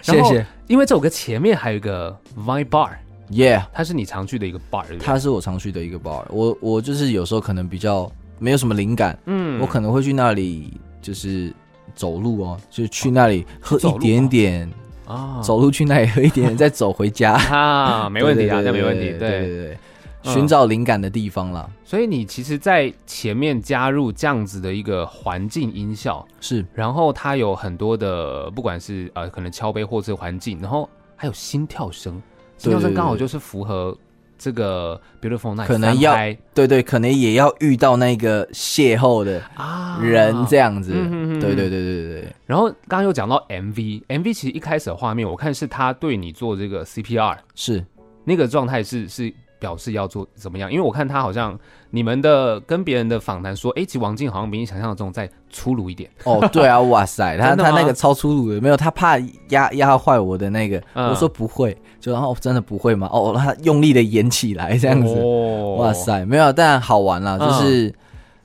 [0.02, 0.46] 谢谢。
[0.70, 6.22] 因为这首歌前面还有一个 Vine Bar，Yeah，它是你常去的一个 bar，它是我常去的一个 bar。
[6.30, 11.52] 我我就是有时候可能比较没有什么灵感，嗯，我可能会去那里就是
[11.96, 14.70] 走路哦，就去那里喝一点点
[15.08, 17.32] 啊，走路去那里喝一点点， 再走回家。
[17.32, 19.48] 啊，没问题啊，那没问题，对 对。
[19.48, 19.78] 对。
[20.22, 32.20] 寻找灵感的地方了，所以你其实，在前面加入这样子的一个环境音效是，然后它有很多的，不管是呃可能敲杯或是环境，然后还有心跳声，
[32.58, 33.96] 心跳声刚好就是符合
[34.36, 36.14] 这个 Beautiful Night，可能要
[36.52, 39.98] 对对，可能也要遇到那个邂逅的啊。
[40.02, 42.32] 人这样子，对对对对对。
[42.44, 47.84] 然后刚刚又讲到 MV，MV 其实一开始的画面，我看是他对你做这个 CPR，是。
[48.24, 49.32] 那个状态是是。
[49.60, 50.72] 表示要做怎么样？
[50.72, 51.56] 因为我看他好像
[51.90, 56.10] 你们的跟别人的访谈说，哎，其实王静好像比你想象中再粗鲁一点。
[56.24, 59.18] 哦，对啊， 哇塞，他他那个超粗鲁的，没有他怕
[59.50, 60.82] 压压坏我的那个。
[60.94, 63.08] 嗯、我说不会，就然后真的不会吗？
[63.12, 67.88] 哦，他用力的演起来这样子，哦、哇塞，没有，但好玩啦，就是、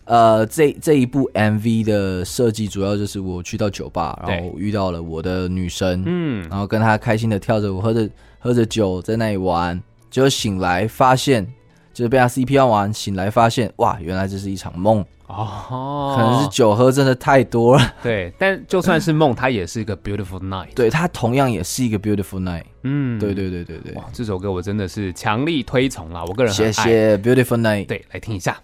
[0.06, 9.82] 嗯、呃，这这一部 MV 的设计主要就是我去到酒吧，然后遇到了我的女神，嗯，然后跟她开心的跳着舞，喝着喝着酒在那里玩。
[10.10, 11.46] 就醒来发现，
[11.94, 17.94] 就是被他 CPR 完，醒来发现，哇，原来这是一场梦哦，可能是酒喝真的太多了。
[18.04, 20.74] 对，但就算是梦，它也是一个 beautiful night。
[20.76, 22.64] 对，它同样也是一个 beautiful night。
[22.84, 23.94] 嗯，对对对对对。
[23.94, 26.72] 哇，这首歌我真的是强力推崇啦，我个人很爱。
[26.72, 27.88] 谢谢 beautiful night。
[27.88, 28.58] 对，来听一下，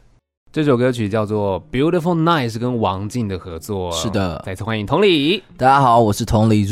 [0.53, 3.91] 这首歌曲叫做 beautiful night，是跟王静的合作。
[3.91, 5.43] 是的，再次欢迎同理。
[5.57, 6.63] 大家好，我是同理。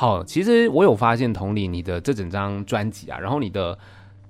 [0.00, 3.78] 好，其实我有发现同理你的这整张专辑啊，然后你的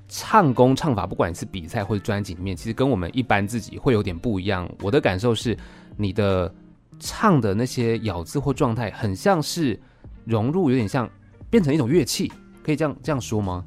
[0.09, 4.68] 唱功唱法，不管是比赛或者专辑里面，其实跟我们一般自己会有点不一样。
[4.83, 5.56] 我的感受是，
[5.96, 6.52] 你的
[6.98, 9.78] 唱的那些咬字或状态，很像是
[10.24, 11.09] 融入，有点像
[11.48, 12.33] 变成一种乐器，
[12.64, 13.64] 可以这样这样说吗？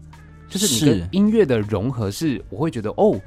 [0.49, 3.17] 就是你跟音乐的融合是，是我会觉得哦，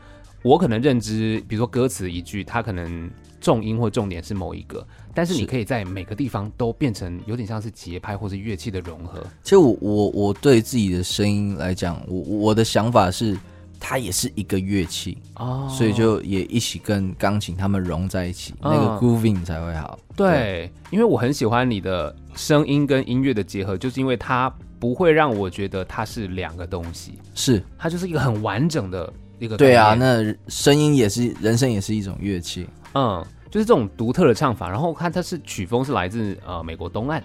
[0.43, 3.11] 我可能认知，比如说歌词一句，它可能。
[3.47, 9.25] 重音或重点是某一个，但是你可以在每个地方都变成有点像是节拍或是乐器的融合。
[9.45, 13.39] 其实我我我对自己的声音来讲，我我的想法是，
[13.79, 19.97] 它也是一个乐器哦，所以就也一起跟钢琴他们融在一起，嗯、那个 grooving 才会好。
[20.17, 29.57] 对，对，因为我很喜欢你的声音跟音乐的结合，就是因为它不会让我觉得它是两个东西，是它就是一个很完整的一个。
[29.57, 33.25] 对啊，那声音也是，人声也是一种乐器，嗯。
[33.51, 37.23] 就是这种独特的唱法，然后看它是曲风是来自呃美国东岸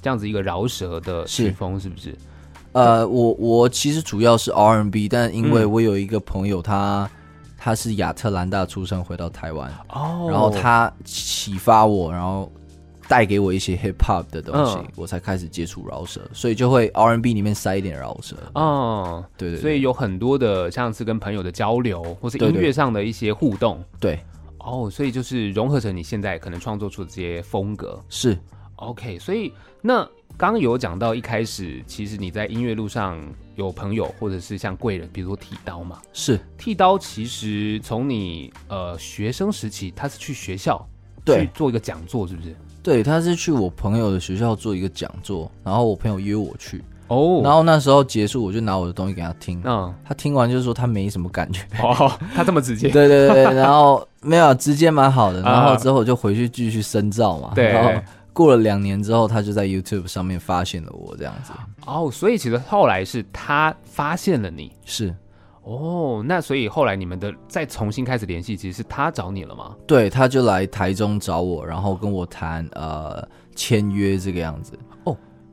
[0.00, 2.16] 这样子一个饶舌的曲风，是不是？
[2.72, 7.10] 呃，我我其实主要是 R&B，但因为我有一个朋友他，
[7.56, 9.68] 他他是亚特兰大出生，回到台湾。
[9.88, 12.48] 哦，然后他启发我，然后
[13.08, 18.36] 带给我一些 hip hop 的东西，嗯、我才开始接触饶舌，所以就会 R N B 里面塞一点饶舌。
[18.54, 24.20] 哦，对，对对，所以有很多的像是跟朋友的交流，或是音乐上的一些互动，对，对。
[24.66, 28.36] 哦，所以就是融合成你现在可能创作出的这些风格是
[28.74, 30.04] OK，所以那
[30.36, 33.16] 刚刚有讲到一开始，其实你在音乐路上
[33.54, 36.98] 有朋友或者是像贵人，比如说剃刀嘛，是剃刀。
[36.98, 40.84] 其实从你呃学生时期，他是去学校
[41.24, 42.54] 对去做一个讲座，是不是？
[42.82, 46.82] 对，他是去我朋友的学校做一个讲座，然后我朋友约我去。
[47.08, 49.60] 哦，然后那时候结束，我就拿我的东西给他听。
[49.64, 51.62] 嗯，他听完就说他没什么感觉。
[51.82, 52.88] 哦，他这么直接？
[52.88, 55.40] 对对对，然后 没有直接蛮好的。
[55.42, 57.52] 然后之后我就回去继续深造嘛。
[57.54, 57.68] 对。
[57.68, 61.52] 然后过了两年之后，他就在 YouTube 上面发现了我这样子。
[61.86, 64.72] 哦，所以其实后来是他发现了你。
[64.84, 65.14] 是。
[65.62, 69.74] 哦，那所以后来你们的再重新开始联系，其实是他找你了吗？
[69.86, 74.78] 对，他就来台中找我，然后跟我谈呃签约这个样子。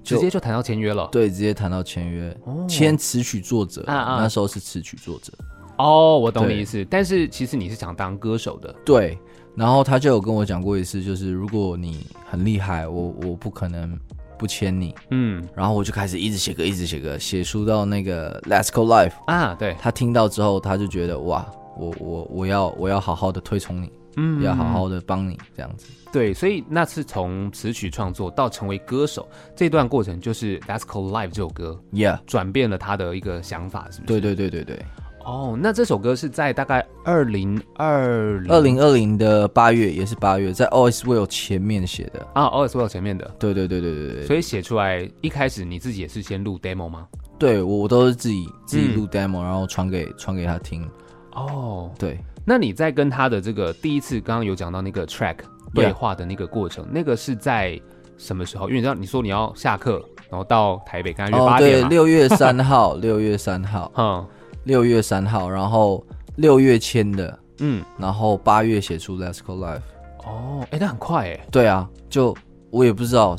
[0.03, 0.17] 哦。
[0.17, 2.37] 直接就谈到签约了，对，直接谈到签约，
[2.67, 5.33] 签词曲作者啊啊，那时候是词曲作者。
[5.77, 9.17] 哦，我懂你意思，但是其实你是想当歌手的，对。
[9.55, 13.95] 然后他就有跟我讲过一次，就是如果你很厉害，我我不可能
[14.35, 14.95] 不签你。
[15.11, 19.75] 嗯，然后我就开始一直写歌，一直写歌，写出到那个 Let's Go Life 啊，对。
[19.79, 21.45] 他听到之后，他就觉得哇，
[21.77, 25.87] 我我我要我要好好的推崇你，嗯，要好好的帮你这样子。
[26.13, 34.21] 对，所以那次从词曲创作到成为歌手这段过程，就是《That's Called Life》这首歌，Yeah，转变了他的一个想法，是不是？
[34.21, 34.85] 对对对对对。
[35.25, 43.33] 哦，oh, 那这首歌是在大概二零二二零二零的八月，也是八月，在 All Is Well 前面写的啊，All Is Well 前面的。
[43.39, 44.25] 对对对对对对。
[44.27, 47.07] 所以写出来一开始你自己也是先录 demo 吗？
[47.39, 50.87] 对，我我都是自己自己录 demo，、嗯、然后传给传给他听。
[51.31, 52.19] 哦，对。
[52.45, 55.37] 那你在跟他的这个第一次，刚刚有讲到那个 track。
[55.73, 57.79] 对话的那个过程.那个是在
[58.17, 58.69] 什么时候？
[58.69, 61.87] 因为你知道，你说你要下课，然后到台北，跟他约八点嘛。
[61.87, 64.25] 对，六月三号， 六月三号，嗯，
[64.65, 66.05] 六月三号，然后
[66.35, 69.77] 六月签的，嗯，然后八月写出《Let's Go Live》。
[70.25, 71.39] 哦，哎，那很快哎。
[71.51, 72.35] 对啊，就
[72.69, 73.35] 我也不知道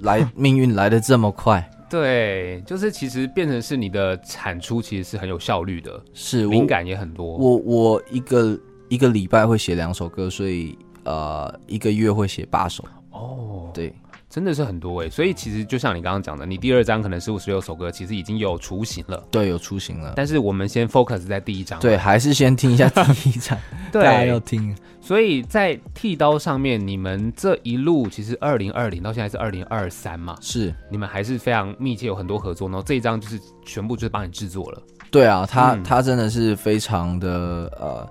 [0.00, 1.70] 来 命运来的这么快。
[1.88, 7.36] 对，就是其实变成是你的产出，其实是很有效率的，是灵感也很多。
[7.36, 10.76] 我我一个一个礼拜会写两首歌，所以。
[11.06, 13.94] 呃，一个月会写八首哦，对，
[14.28, 20.14] 真的是很多哎，所以其实就像你刚刚讲的，你第二张可能是五十六首歌，其实已经有雏形了，对，有雏形了。
[20.16, 23.56] 但是我们先 focus 在第一张，对，还是先听一下第一张，
[23.92, 24.76] 对，大家要听。
[25.00, 32.68] 所以在剃刀上面，你们这一路其实二零二零到现在是二零二三嘛，是你们还是非常密切，有很多合作。
[32.68, 37.28] 然后这一张就是全部就是帮你制作了，对啊，他、嗯、他真的是非常的
[37.80, 38.06] 呃。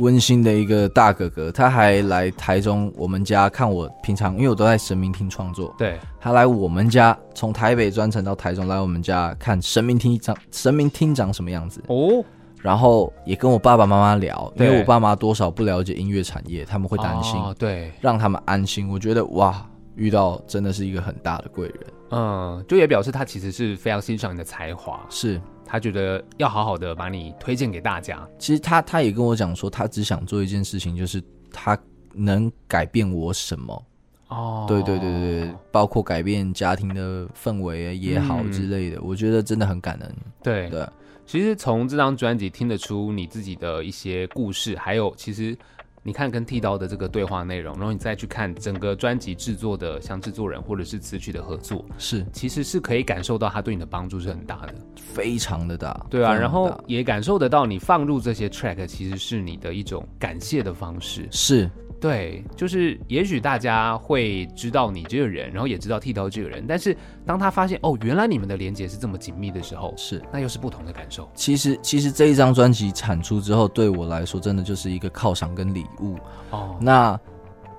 [0.00, 3.88] 温馨的一个大哥哥，他还来台中我们家看我。
[4.02, 12.24] 平常因为我都在神明厅创作，对，他来我们家，从台北专程到台中来我们家看神明厅长，神明厅长什么样子哦。
[12.62, 18.88] 然后也跟我爸爸妈妈聊，因为我爸妈多少不了解音乐产业，他们会担心，哦、对，让他们安心。
[18.88, 21.76] 我觉得哇，遇到真的是一个很大的贵人，
[22.10, 25.40] 嗯，就也表示他其实是非常欣赏你的才华，是。
[25.70, 28.28] 他觉得要好好的把你推荐给大家。
[28.40, 31.78] 其实他他也跟我讲说，他只想做一件事情，就是他
[32.12, 33.86] 能改变我什么。
[34.26, 40.12] 哦，对对对对，包括改变家庭的氛围也好之类的，嗯、我觉得真的很感人。
[40.42, 40.84] 对对，
[41.24, 45.56] 其实从这张专辑听得出你自己的一些故事，还有其实。
[46.02, 52.24] 你看跟剃刀的这个对话内容，然后你再去看整个专辑制作的，像制作人或者是词曲的合作，是。
[52.32, 61.70] 其实是可以感受到他对你的帮助是很大的，非常的大，对啊，然后也感受得到你放入这些 track 其实是你的一种感谢的方式，是。
[62.00, 71.28] 对，就是也许大家会知道你这个人，然后也知道剃刀这个人，但是当他发现哦，原来你们的连接是这么紧密的时候，是那又是不同的感受。
[71.34, 76.16] 其实，其实这一张专辑产出之后，对我来说真的就是一个犒赏跟礼物
[76.48, 76.74] 哦。
[76.80, 77.20] 那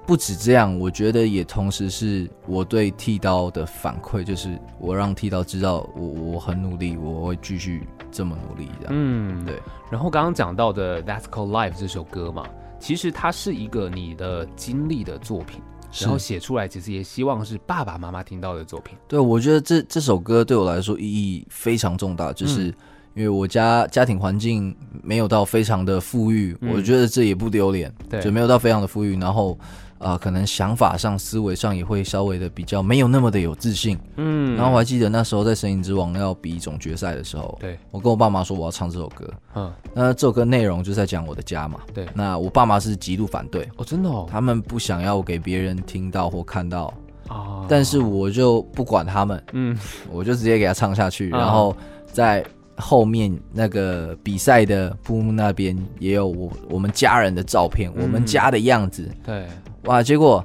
[0.05, 8.89] 不止这样，我觉得也同时是我对剃刀的反馈，就是我让剃刀知道我我很努力，我会继续这么努力这样。
[8.91, 9.59] 嗯，对。
[9.89, 12.45] 然后刚刚讲到的《That's Called Life》这首歌嘛。
[12.81, 15.61] 其实它是一个你的经历的作品，
[16.01, 18.97] 然后写出来，其实也希望是爸爸妈妈听到的作品。
[19.07, 22.65] 对，我觉得这这首歌对我来说意义非常重大，就是
[23.13, 29.57] 因为我家家庭环境没有到非常的富裕，嗯、我觉得这也不丢脸，对，就没有到非常的富裕，然后。
[30.01, 33.97] 啊、呃，可能想法上、思维上也会稍微的比较没有那么的有自信。
[34.17, 39.31] 嗯，然后我还记得那时候在《声林之王》要比总决赛的时候，对，我跟我爸妈说我要唱这首歌。
[39.55, 41.79] 嗯，那这首歌内容就在讲我的家嘛。
[41.93, 43.69] 对，那我爸妈是极度反对。
[43.77, 46.93] 哦，真的哦，他们不想要给别人听到或看到。
[47.29, 49.77] 哦，但是我就不管他们，嗯，
[50.11, 51.75] 我就直接给他唱下去，然后
[52.11, 52.43] 在。
[52.77, 59.07] 后面那个比赛的布幕那边也有我我们家人的照片，嗯、我们家的样子。
[59.23, 59.45] 对，
[59.85, 60.03] 哇！
[60.03, 60.43] 结果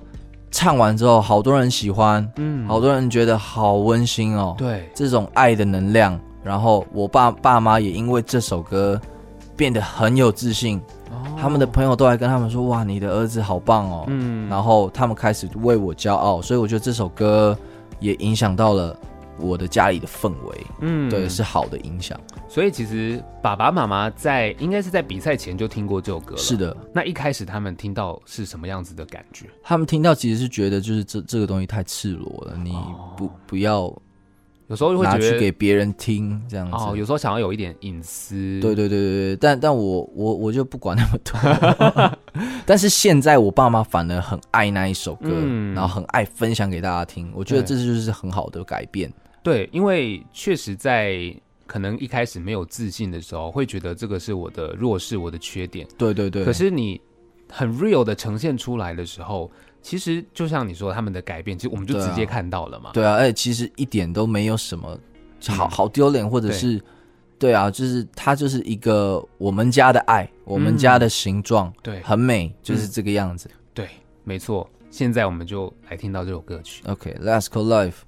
[0.50, 4.54] 唱完之后，好多人喜欢，嗯，好多人觉得好温馨哦。
[4.56, 9.00] 对，这种爱的能量，然后我爸爸妈也因为这首歌
[9.56, 17.56] 变得很有自信，哦，他们的朋友都来跟他们说：“哇，你的儿子好棒哦。”嗯，然后他们开始为我骄傲，所以我觉得这首歌
[18.00, 18.96] 也影响到了。
[19.38, 22.20] 我的家里的氛围，嗯，对，是好的影响。
[22.48, 26.38] 所以其实爸爸妈妈在应该是在比赛前就听过这首歌了。
[26.38, 29.46] 是的，那一开始他们听到是什么样子的感觉？
[29.62, 32.72] 他们听到其实是觉得就是这这个东西太赤裸了，你
[33.16, 33.92] 不、哦、不要。
[34.68, 36.76] 有时候会拿去给别人听这样子。
[36.76, 38.58] 哦，有时候想要有一点隐私。
[38.60, 42.18] 对对对对对，但但我我我就不管那么多。
[42.66, 47.30] 但是现在我爸妈反而很爱那一首歌，嗯，然后很爱分享给大家听。
[47.32, 49.08] 我觉得这就是很好的改变。
[49.46, 51.32] 对，因为确实在
[51.68, 55.86] 可能一开始没有自信的时候，会觉得这个是我的弱势，我的缺点。
[55.96, 56.44] 对对对。
[56.44, 57.00] 可是你
[57.48, 59.48] 很 real 的呈现出来的时候，
[59.80, 62.90] 其实就像你说他们的改变，其实我们就直接看到了嘛。
[62.92, 64.98] 对啊，而且其实一点都没有什么
[65.46, 66.76] 好好丢脸，或者是
[67.38, 73.48] 对，对啊，就是它就是一个我们家的爱，我们家的形状，对，很美，就是这个样子。
[73.72, 73.88] 对，
[74.24, 74.68] 没错。
[74.90, 76.82] 现在我们就来听到这首歌曲。
[76.86, 77.98] OK，That's Called Life。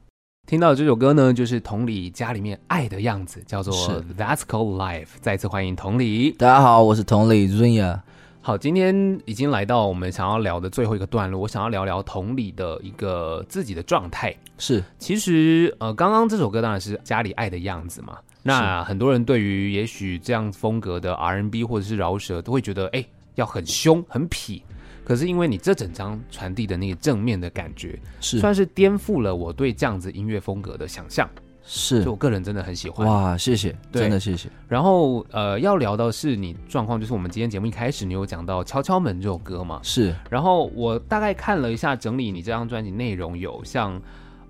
[0.48, 3.74] 听到的这首歌呢，就是同理家里面爱的样子，叫做
[4.16, 5.08] That's Called Life。
[5.20, 8.00] 再次欢迎同理，大家好，我是同理 Zunya。
[8.40, 14.34] 好，今天已经来到我们想要聊的最后一个段落，我想要聊聊同理的一个自己的状态。
[14.56, 18.16] 是，其实呃，刚刚这首歌当然是家里爱的样子嘛。
[18.42, 24.62] 那很多人对于也许这样风格的 R&B 或者是饶舌，都会觉得哎，要很凶很痞。
[25.08, 31.26] 可是因为你这整张传递的那个正面的感觉，是算是颠覆了我对这样子音乐风格的想象。
[31.64, 33.06] 是，就我个人真的很喜欢。
[33.08, 34.50] 哇，谢谢，真的谢谢。
[34.68, 39.80] 然后呃，要聊到是你状况，就是我们今天节目一开始你有讲到《敲敲门》这首歌嘛？
[39.82, 40.14] 是。
[40.28, 43.98] 然后我大概看了一下整理你这张专辑内容，有像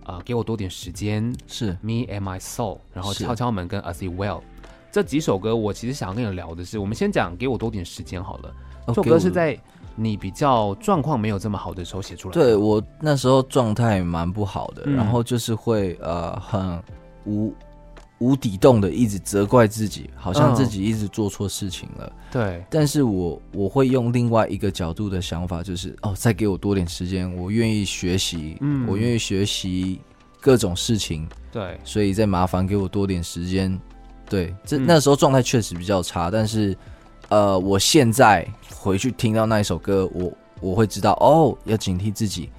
[0.07, 4.43] 呃给我多点时间，是 Me and My Soul，然后《敲敲门》跟 As You Well
[4.91, 8.55] 这几首歌，我其实想要跟你聊的是，我们先讲给我多点时间好了。
[8.89, 9.57] 这首歌是在。
[10.01, 12.41] 你比较状况没有这么好的时候写出来的？
[12.41, 16.81] 对，我那时候状态蛮不好的，嗯，然后就是会呃很
[17.27, 17.53] 无
[18.19, 22.13] 无底洞的一直责怪自己，好像自己一直做错事情了。
[22.31, 30.01] 对，嗯，但是我我会用另外一个角度的想法，就是哦，再给我多点时间，我愿意学习，嗯，我愿意学习
[30.41, 31.29] 各种事情。
[31.51, 33.77] 对，所以再麻烦给我多点时间。
[34.29, 36.77] 对，这那时候状态确实比较差，但是。
[37.29, 42.51] 呃，我现在回去听到那一首歌，我我会知道哦，要警惕自己，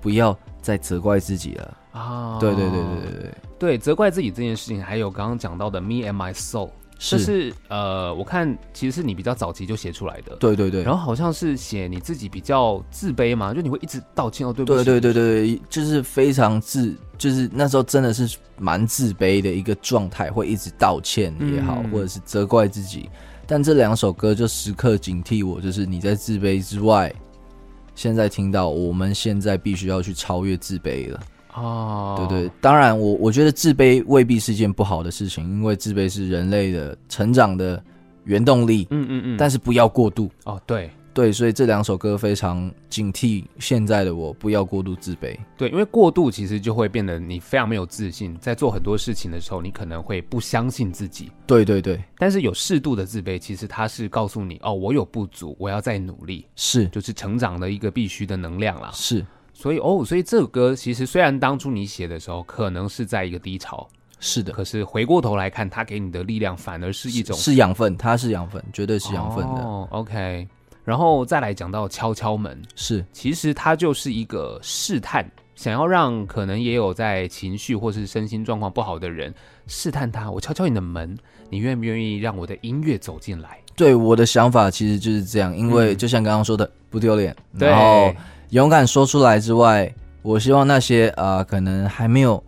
[0.00, 1.78] 不要再责怪自己了。
[1.92, 2.38] 啊！
[2.40, 7.18] 对对对对对对对，责怪自己这件事情，还有刚刚讲到的《Me and My Soul》，是。
[7.18, 23.10] 是呃，我看其实是你比较早期就写出来的，对对对，然后好像是写你自己比较自卑嘛，就你会一直道歉哦，对不起，对对对对，就是非常自，就是那时候真的是蛮自卑的一个状态，会一直道歉也好，嗯、或者是责怪自己。
[23.52, 27.14] 但这两首歌就时刻警惕我，就是你在自卑之外，
[27.94, 31.20] 现在听到我们现在必须要去超越自卑了
[31.52, 37.84] 哦，对对，当然我我觉得自卑未必是件不好的事情，因为自卑是人类的成长的
[38.24, 40.90] 原动力，嗯嗯嗯，但是不要过度哦，对。
[41.14, 45.36] 对，所以这两首歌非常警惕现在的我，不要过度自卑。
[45.58, 51.30] 对，因为过度其实就会变得你非常没有自信，在做很多事情的时候，你可能会不相信自己。
[51.46, 58.90] 对对对，但是有适度的自卑，其实它是告诉你哦，我有不足，我要再努力，是，就是成长的一个必须的能量啦。
[58.94, 63.86] 是，所以哦，所以这首歌其实虽然当初你写的时候可能是在一个低潮，
[64.18, 69.62] 是的，可是回过头来看，它给你的力量反而是一种是养分，它是养分，绝对是养分的。
[69.62, 70.48] 哦，OK。
[70.84, 79.32] 然后再来讲到敲敲门，是，其实它就是一个试探，想要让可能也有在情绪或是身心状况不好的人
[79.66, 80.30] 试探他。
[80.30, 81.16] 我敲敲你的门，
[81.50, 83.58] 你愿不愿意让我的音乐走进来？
[83.76, 88.12] 对，我的想法其实就是这样，因为就像刚刚说的，不丢脸，然后
[88.50, 89.92] 勇敢说出来之外，
[90.22, 92.42] 我希望那些啊、呃，可能还没有。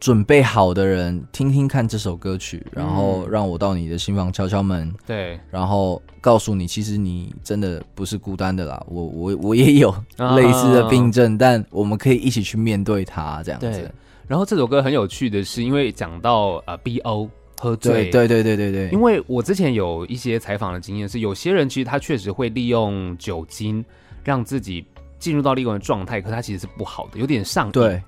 [0.00, 4.92] 准备好的人，听听看这首歌曲，然后让我到你的心房敲敲门。
[5.06, 8.84] 对，然后告诉你，其实你真的不是孤单的啦。
[8.86, 9.90] 我我我也有
[10.36, 13.90] 类似的病症，但我们可以一起去面对它，这样子。
[14.26, 17.28] 然后这首歌很有趣的是，因为讲到呃 BO
[17.58, 18.90] 喝醉，对对对对对对。
[18.90, 23.82] 因为我之前有一些采访的经验是，有些人其实他确实会利用酒精
[24.22, 24.84] 让自己
[25.18, 27.72] 进入到另一个状态，可他其实是不好的，有点上瘾。
[27.72, 28.02] 对。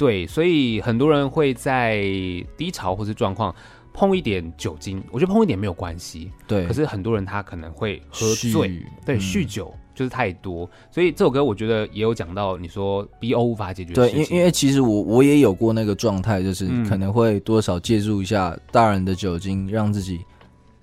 [0.00, 2.00] 对，所以很多人会在
[2.56, 3.54] 低潮或是状况
[3.92, 6.32] 碰一点酒精，我觉得碰一点没有关系。
[6.46, 9.74] 对，可是很多人他可能会喝醉，对，酗酒。
[9.92, 13.92] 就是太多，所以这首歌我觉得也有讲到，你说 BO 无法解决。
[13.92, 20.20] 对，因因为其实我我也有过那个状态，就是可能会多少借助一下大人的酒精，让自己。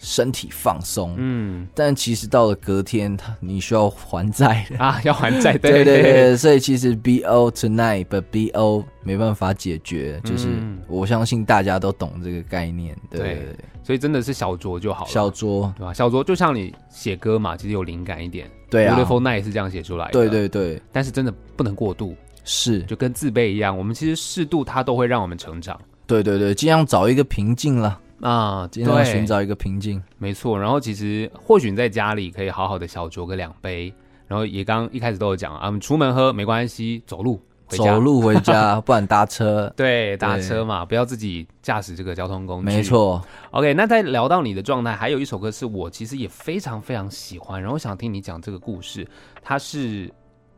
[0.09, 10.47] 身体放松，嗯，但其实到了隔天，他你需要还债的啊， 要还债， 对对对，对，所以其实 BO tonight，but BO 没办法解决，就是
[10.87, 13.53] 我相信大家都懂这个概念，对，
[13.83, 15.69] 所以真的是小酌就好了，小酌。
[15.77, 15.93] 对吧？
[15.93, 22.81] 小酌就像你写歌嘛，其实有灵感一点，对啊，Beautiful Night 是这样写出来的，对对对，但是真的不能过度，是。
[22.83, 27.99] 就跟自卑一样，我们其实适度它都会让我们成长，对对对，尽量找一个平静了。
[28.21, 30.59] 啊，尽量寻找一个平静，没错。
[30.59, 33.93] 然后其实或许你在家里可以好好的小酌个两杯，
[34.27, 42.65] 然后也刚一开始都有讲啊，我们出门喝没关系，走路走路回家， 不然搭车，对，搭车嘛，不要自己驾驶这个交通工具。
[42.65, 43.21] 没错。
[43.51, 49.07] OK，那在聊到你的状态，还有一首歌是我其实也非常非常喜欢，然后想听你讲这个故事，
[49.43, 50.11] 它是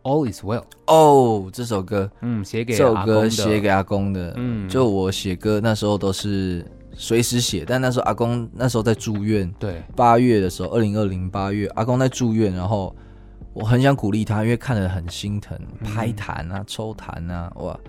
[0.04, 0.64] All Is Well。
[0.86, 6.66] 哦，这首歌，嗯，写给这首歌写给阿公的，嗯，就我写歌那时候都是。
[7.02, 9.50] 随时写，但那时候阿公那时候在住院。
[9.58, 12.94] 对，八月的时候，二零二零八月，阿公在住院，然后
[13.54, 17.80] 我很想鼓励他，因为看得很心疼，拍痰啊，抽痰啊，哇，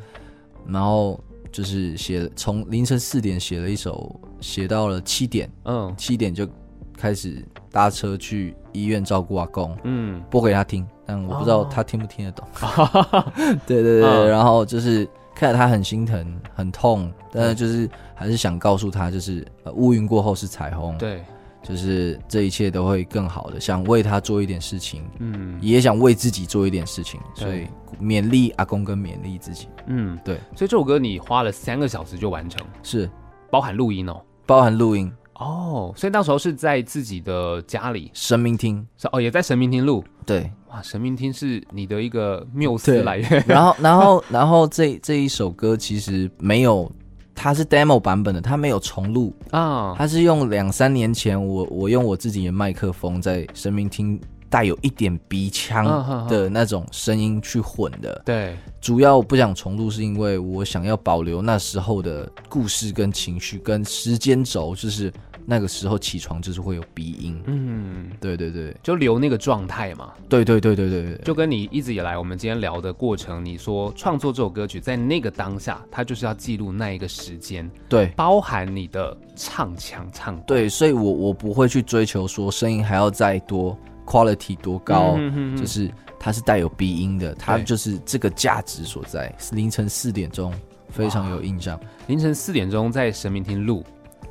[0.65, 1.19] 然后
[1.51, 6.49] 就是写，从凌晨四点写了一首，写到了七点，嗯，七点就
[6.97, 12.47] 开始搭车去医院照顾阿公，嗯，播给他听，但我不知道他听不听得懂。
[12.63, 13.33] 哦、
[13.67, 15.09] 对对对，嗯、然后就是。
[15.41, 21.25] 看着他很心疼，很痛，但是就是还是想告诉他，就是呃，乌云过后是彩虹，对，
[21.63, 23.59] 就是这一切都会更好的。
[23.59, 27.67] 想为他做一点事情，嗯，也想为自己做一点事情，所以
[27.99, 30.35] 勉励阿公跟勉励自己，嗯，对。
[30.55, 33.11] 所以这首歌你花了三个小时就完成，是。
[33.51, 35.11] 包含录音哦，包含录音。
[35.37, 38.11] 哦，所以那时候是在自己的家里。
[38.13, 40.05] 神明厅，哦，也在神明厅录。
[40.27, 43.43] 对，哇，神明厅是你的一个缪斯来源。
[43.47, 46.91] 然后，然后，然后这这一首歌其实没有，
[47.35, 54.21] 它是 demo 版本的，它没有重录啊，它是用两三年前我我用我自己的麦克风在神明厅。
[54.53, 65.09] 带有一点鼻腔的那种声音去混的，对，主要我不想重录，是因为我想要保留那时候的故事跟情绪跟时间轴，就是
[65.47, 80.07] 那个时候起床就是会有鼻音，嗯，对对对，就留那个状态嘛，对对对对对对，就跟你一直以来我们今天聊的过程，你说创作这首歌曲在那个当下，它就是要记录那一个时间，对，包含你的唱腔。
[80.13, 83.77] 唱，对，所以我我不会去追求说声音还要再多。
[84.07, 85.57] quality 多高，嗯、哼哼哼。
[85.57, 85.89] 就是
[86.19, 89.33] 它是带有鼻音的，它就是这个价值所在。
[89.53, 90.53] 凌晨四点钟，
[90.89, 91.79] 非常有印象。
[92.09, 93.85] 凌晨四点钟在神明厅录，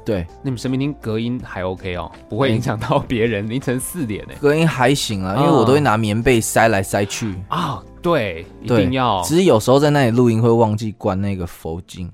[0.10, 3.46] 对，你们神明厅隔音还 OK 哦，不会影响到别人。
[3.46, 7.80] 嗯、凌晨四点呢，隔音还行啊，因为我都会拿棉被塞来塞去啊。
[8.02, 9.22] 对，一定要。
[9.22, 12.10] 只是有时候在那里录音会忘记关那个佛经。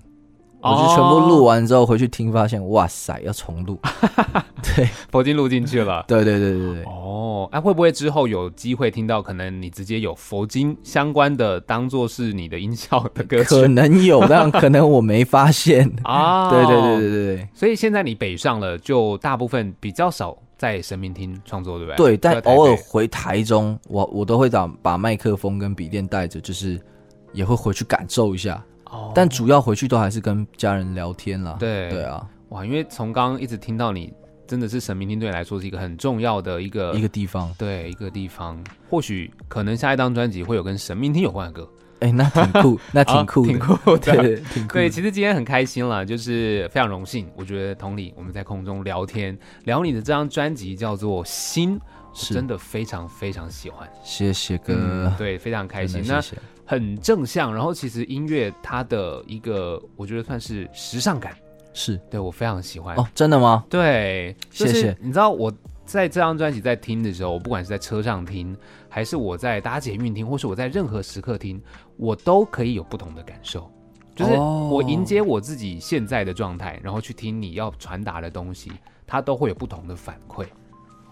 [0.71, 3.79] 我就全部录完之后回去听，发现哇塞，要重录。
[4.63, 6.03] 对，佛经录进去了。
[6.07, 6.83] 对对对对对。
[6.85, 13.49] 哦，哎、啊，会不会之后有机会听到，可能你直接有佛经相关的，当做是你的音效的歌曲？
[13.49, 16.49] 可能有，但可能我没发现 啊。
[16.49, 17.47] 对对对对对对。
[17.53, 21.97] 所以现在你北上了，就大部分比较少在神明厅创作，对不对？
[21.97, 26.81] 对，但偶尔回台中，我我都会把把麦克风跟笔电带着，就是
[27.33, 28.63] 也会回去感受一下。
[29.13, 31.55] 但主要回去都还是跟家人聊天啦。
[31.59, 34.13] 对对啊，哇，因为从刚刚一直听到你，
[34.47, 38.61] 真的是神明厅对你来说是一个很重要的一个一个地方，对一个地方。
[38.89, 41.69] 或许可能下一张专辑会有跟神明厅有关的歌，
[41.99, 44.73] 哎、欸，那挺酷， 那挺酷，挺酷，对， 对，挺酷。
[44.73, 47.27] 对，其实今天很开心了，就是非常荣幸。
[47.35, 51.79] 我觉得同理，我们在空中聊天，聊你的这张专辑叫做《心》，
[52.15, 53.87] 是真的非常非常喜欢。
[54.03, 56.03] 谢谢哥、嗯，对，非常开心。
[56.03, 56.37] 谢谢。
[56.65, 61.37] 很正向，然后其实音乐它的一个，我觉得算是时尚感，
[61.73, 63.07] 是对我非常喜欢哦。
[63.13, 63.63] 真的吗？
[63.69, 64.97] 对，谢谢。
[64.99, 65.53] 你知道我
[65.85, 68.57] 在这张专辑在听的时候，我不管是在车上听，
[68.89, 71.61] 还是我在搭捷运听，或是我在任何时刻听，
[71.97, 73.69] 我都可以有不同的感受。
[74.15, 78.71] 就是我迎接我自己现在的状态，然后去听你要传达的东西，
[79.05, 80.45] 它都会有不同的反馈。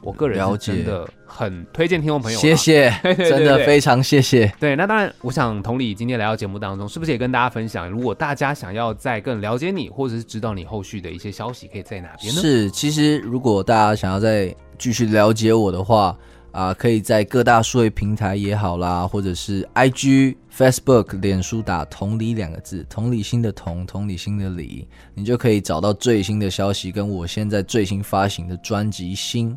[0.03, 4.53] 我个人是真的很推荐听众朋友，谢谢， 真的非常谢谢。
[4.59, 12.41] 对，那当然，我想同理，今天来到节目当中，是不是也跟大家分享，如果大家想要再更了解你，或者是知道你后续的一些消息，可以在哪边呢？
[12.41, 16.15] 是，其实如果大家想要再继续了解我的话，
[16.51, 29.51] 啊、呃，可以在各大数位平台也好啦，或者是 IG、Facebook、脸书打“同理”两个字，同理心的同，同理心的理，你就可以找到最新的消息，跟我现在最新发行的专辑《心》。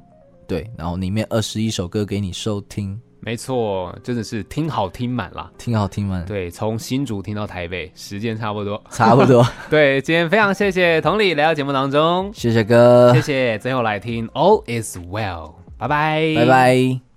[0.47, 3.01] 对，然后里面二十一首歌给你收听。
[3.21, 6.25] 没错，真的是听好听满啦，听好听满。
[6.27, 9.45] 对，从新竹听到台北，时间差不多，差不多。
[9.69, 13.59] 对，今天非常谢谢同理来到节目当中，谢谢哥，谢谢。
[13.59, 17.07] 最后来听 All is well，拜拜，拜拜。